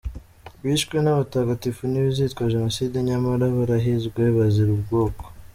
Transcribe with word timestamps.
bishwe 0.63 0.95
n’abatagatifu 1.01 1.81
ntibizitwa 1.87 2.51
jenoside 2.53 2.95
nyamara 3.07 3.45
barahizwe 3.57 4.21
bazira 4.37 4.71
ubwoko. 4.77 5.23